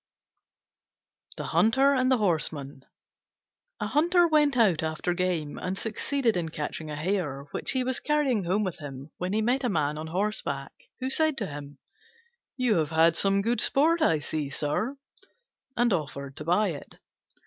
THE 1.37 1.43
HUNTER 1.43 1.93
AND 1.93 2.11
THE 2.11 2.17
HORSEMAN 2.17 2.81
A 3.79 3.85
Hunter 3.85 4.27
went 4.27 4.57
out 4.57 4.81
after 4.81 5.13
game, 5.13 5.59
and 5.59 5.77
succeeded 5.77 6.35
in 6.35 6.49
catching 6.49 6.89
a 6.89 6.95
hare, 6.95 7.43
which 7.51 7.73
he 7.73 7.83
was 7.83 7.99
carrying 7.99 8.45
home 8.45 8.63
with 8.63 8.79
him 8.79 9.11
when 9.19 9.31
he 9.31 9.43
met 9.43 9.63
a 9.63 9.69
man 9.69 9.99
on 9.99 10.07
horseback, 10.07 10.71
who 11.01 11.11
said 11.11 11.37
to 11.37 11.45
him, 11.45 11.77
"You 12.57 12.77
have 12.77 12.89
had 12.89 13.15
some 13.15 13.43
sport 13.59 14.01
I 14.01 14.17
see, 14.17 14.49
sir," 14.49 14.97
and 15.77 15.93
offered 15.93 16.35
to 16.37 16.45
buy 16.45 16.69
it. 16.69 16.95